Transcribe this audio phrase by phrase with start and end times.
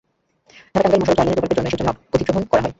[0.75, 2.69] ঢাকা-টাঙ্গাইল মহাসড়ক চার লেন প্রকল্পের জন্য এসব জমি অধিগ্রহণ করা হবে।